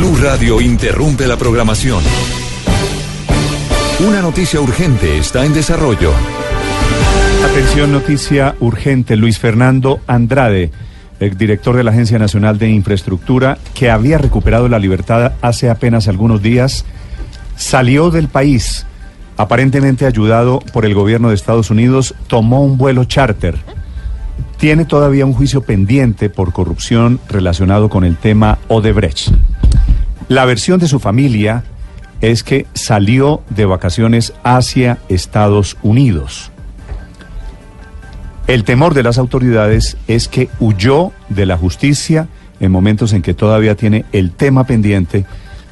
Blue 0.00 0.16
Radio 0.16 0.62
interrumpe 0.62 1.26
la 1.26 1.36
programación. 1.36 2.02
Una 4.08 4.22
noticia 4.22 4.58
urgente 4.58 5.18
está 5.18 5.44
en 5.44 5.52
desarrollo. 5.52 6.14
Atención, 7.44 7.92
noticia 7.92 8.56
urgente. 8.60 9.14
Luis 9.16 9.38
Fernando 9.38 10.00
Andrade, 10.06 10.70
el 11.18 11.36
director 11.36 11.76
de 11.76 11.84
la 11.84 11.90
Agencia 11.90 12.18
Nacional 12.18 12.56
de 12.56 12.70
Infraestructura, 12.70 13.58
que 13.74 13.90
había 13.90 14.16
recuperado 14.16 14.70
la 14.70 14.78
libertad 14.78 15.32
hace 15.42 15.68
apenas 15.68 16.08
algunos 16.08 16.40
días, 16.40 16.86
salió 17.56 18.10
del 18.10 18.28
país. 18.28 18.86
Aparentemente 19.36 20.06
ayudado 20.06 20.60
por 20.72 20.86
el 20.86 20.94
gobierno 20.94 21.28
de 21.28 21.34
Estados 21.34 21.68
Unidos, 21.68 22.14
tomó 22.26 22.64
un 22.64 22.78
vuelo 22.78 23.04
charter. 23.04 23.58
Tiene 24.56 24.86
todavía 24.86 25.26
un 25.26 25.34
juicio 25.34 25.60
pendiente 25.60 26.30
por 26.30 26.54
corrupción 26.54 27.20
relacionado 27.28 27.90
con 27.90 28.04
el 28.04 28.16
tema 28.16 28.56
Odebrecht. 28.68 29.30
La 30.30 30.44
versión 30.44 30.78
de 30.78 30.86
su 30.86 31.00
familia 31.00 31.64
es 32.20 32.44
que 32.44 32.68
salió 32.72 33.42
de 33.50 33.64
vacaciones 33.64 34.32
hacia 34.44 34.98
Estados 35.08 35.76
Unidos. 35.82 36.52
El 38.46 38.62
temor 38.62 38.94
de 38.94 39.02
las 39.02 39.18
autoridades 39.18 39.96
es 40.06 40.28
que 40.28 40.48
huyó 40.60 41.10
de 41.30 41.46
la 41.46 41.56
justicia 41.56 42.28
en 42.60 42.70
momentos 42.70 43.12
en 43.12 43.22
que 43.22 43.34
todavía 43.34 43.74
tiene 43.74 44.04
el 44.12 44.30
tema 44.30 44.68
pendiente 44.68 45.26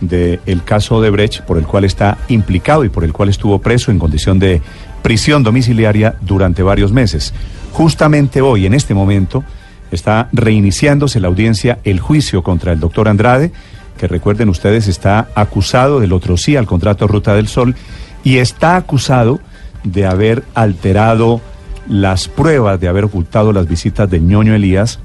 del 0.00 0.62
caso 0.64 1.00
de 1.00 1.10
Brecht, 1.10 1.40
por 1.40 1.58
el 1.58 1.66
cual 1.66 1.84
está 1.84 2.16
implicado 2.28 2.84
y 2.84 2.90
por 2.90 3.02
el 3.02 3.12
cual 3.12 3.30
estuvo 3.30 3.60
preso 3.60 3.90
en 3.90 3.98
condición 3.98 4.38
de 4.38 4.62
prisión 5.02 5.42
domiciliaria 5.42 6.14
durante 6.20 6.62
varios 6.62 6.92
meses. 6.92 7.34
Justamente 7.72 8.40
hoy, 8.40 8.66
en 8.66 8.74
este 8.74 8.94
momento, 8.94 9.42
está 9.90 10.28
reiniciándose 10.30 11.18
la 11.18 11.26
audiencia, 11.26 11.80
el 11.82 11.98
juicio 11.98 12.44
contra 12.44 12.72
el 12.72 12.78
doctor 12.78 13.08
Andrade, 13.08 13.50
que 13.98 14.08
recuerden 14.08 14.48
ustedes 14.48 14.88
está 14.88 15.28
acusado 15.34 16.00
del 16.00 16.12
otro 16.12 16.36
sí 16.36 16.56
al 16.56 16.66
contrato 16.66 17.06
Ruta 17.06 17.34
del 17.34 17.48
Sol 17.48 17.74
y 18.22 18.38
está 18.38 18.76
acusado 18.76 19.40
de 19.84 20.06
haber 20.06 20.42
alterado 20.54 21.40
las 21.88 22.28
pruebas, 22.28 22.80
de 22.80 22.88
haber 22.88 23.04
ocultado 23.04 23.52
las 23.52 23.68
visitas 23.68 24.08
de 24.10 24.20
ñoño 24.20 24.54
Elías 24.54 24.98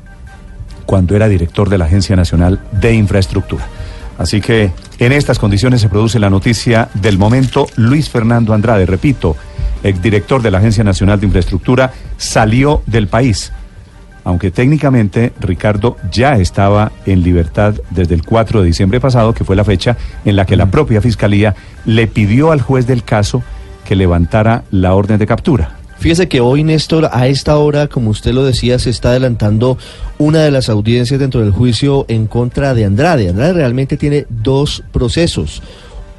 cuando 0.85 1.15
era 1.15 1.27
director 1.27 1.69
de 1.69 1.77
la 1.77 1.85
Agencia 1.85 2.15
Nacional 2.15 2.59
de 2.71 2.93
Infraestructura. 2.93 3.65
Así 4.17 4.41
que 4.41 4.71
en 4.97 5.11
estas 5.11 5.39
condiciones 5.39 5.81
se 5.81 5.89
produce 5.89 6.19
la 6.19 6.29
noticia 6.29 6.89
del 6.93 7.17
momento. 7.17 7.67
Luis 7.75 8.09
Fernando 8.09 8.53
Andrade, 8.53 8.85
repito, 8.85 9.35
exdirector 9.83 10.41
de 10.41 10.51
la 10.51 10.57
Agencia 10.57 10.83
Nacional 10.83 11.19
de 11.19 11.27
Infraestructura, 11.27 11.93
salió 12.17 12.81
del 12.85 13.07
país 13.07 13.53
aunque 14.29 14.51
técnicamente 14.51 15.33
Ricardo 15.39 15.97
ya 16.11 16.37
estaba 16.37 16.91
en 17.07 17.23
libertad 17.23 17.73
desde 17.89 18.13
el 18.13 18.23
4 18.23 18.61
de 18.61 18.67
diciembre 18.67 18.99
pasado, 18.99 19.33
que 19.33 19.43
fue 19.43 19.55
la 19.55 19.63
fecha 19.63 19.97
en 20.23 20.35
la 20.35 20.45
que 20.45 20.55
la 20.55 20.69
propia 20.69 21.01
Fiscalía 21.01 21.55
le 21.85 22.05
pidió 22.05 22.51
al 22.51 22.61
juez 22.61 22.85
del 22.85 23.03
caso 23.03 23.41
que 23.85 23.95
levantara 23.95 24.65
la 24.69 24.93
orden 24.93 25.17
de 25.17 25.25
captura. 25.25 25.77
Fíjese 25.97 26.27
que 26.27 26.41
hoy, 26.41 26.63
Néstor, 26.63 27.09
a 27.11 27.27
esta 27.27 27.57
hora, 27.57 27.87
como 27.87 28.11
usted 28.11 28.31
lo 28.31 28.45
decía, 28.45 28.77
se 28.77 28.91
está 28.91 29.09
adelantando 29.09 29.79
una 30.19 30.43
de 30.43 30.51
las 30.51 30.69
audiencias 30.69 31.19
dentro 31.19 31.41
del 31.41 31.51
juicio 31.51 32.05
en 32.07 32.27
contra 32.27 32.75
de 32.75 32.85
Andrade. 32.85 33.29
Andrade 33.29 33.53
realmente 33.53 33.97
tiene 33.97 34.27
dos 34.29 34.83
procesos 34.91 35.63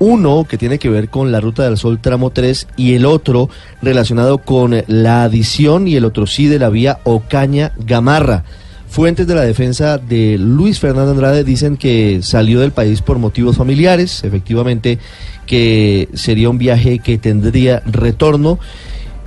uno 0.00 0.46
que 0.48 0.58
tiene 0.58 0.78
que 0.78 0.88
ver 0.88 1.10
con 1.10 1.30
la 1.30 1.40
Ruta 1.40 1.62
del 1.62 1.76
Sol 1.76 2.00
tramo 2.00 2.30
3 2.30 2.68
y 2.76 2.94
el 2.94 3.04
otro 3.04 3.50
relacionado 3.82 4.38
con 4.38 4.82
la 4.86 5.22
adición 5.22 5.86
y 5.86 5.94
el 5.94 6.06
otro 6.06 6.26
sí 6.26 6.46
de 6.46 6.58
la 6.58 6.70
vía 6.70 6.98
Ocaña 7.04 7.72
Gamarra. 7.78 8.44
Fuentes 8.88 9.26
de 9.26 9.34
la 9.34 9.42
defensa 9.42 9.98
de 9.98 10.38
Luis 10.38 10.80
Fernando 10.80 11.12
Andrade 11.12 11.44
dicen 11.44 11.76
que 11.76 12.20
salió 12.22 12.60
del 12.60 12.72
país 12.72 13.02
por 13.02 13.18
motivos 13.18 13.58
familiares, 13.58 14.24
efectivamente 14.24 14.98
que 15.46 16.08
sería 16.14 16.48
un 16.48 16.58
viaje 16.58 16.98
que 16.98 17.18
tendría 17.18 17.82
retorno. 17.84 18.58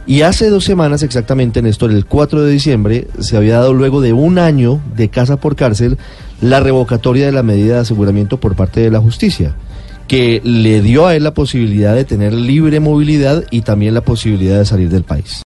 Y 0.08 0.24
hace 0.24 0.50
dos 0.50 0.66
semanas 0.66 1.04
exactamente, 1.04 1.62
Néstor, 1.62 1.92
el 1.92 2.06
4 2.06 2.42
de 2.42 2.52
diciembre, 2.52 3.08
se 3.20 3.38
había 3.38 3.60
dado 3.60 3.74
luego 3.74 4.02
de 4.02 4.12
un 4.12 4.40
año 4.40 4.82
de 4.96 5.10
casa 5.10 5.38
por 5.38 5.56
cárcel 5.56 6.00
la 6.42 6.60
revocatoria 6.60 7.28
de 7.28 7.32
la 7.32 7.44
medida 7.44 7.76
de 7.76 7.82
aseguramiento 7.82 8.40
por 8.40 8.56
parte 8.56 8.82
de 8.82 8.90
la 8.90 9.00
justicia 9.00 9.56
que 10.14 10.42
le 10.44 10.84
dio 10.84 11.08
a 11.08 11.16
él 11.16 11.24
la 11.24 11.34
posibilidad 11.34 11.96
de 11.96 12.06
tener 12.06 12.36
libre 12.36 12.80
movilidad 12.80 13.46
y 13.50 13.62
también 13.62 13.96
la 13.96 14.02
posibilidad 14.02 14.60
de 14.60 14.66
salir 14.66 14.90
del 14.90 15.04
país. 15.04 15.42